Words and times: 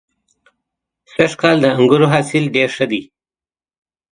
سږ 1.11 1.31
کال 1.41 1.57
د 1.61 1.65
انګورو 1.77 2.07
حاصل 2.13 2.43
ډېر 2.55 2.69
ښه 2.75 2.85
دی. 2.91 3.01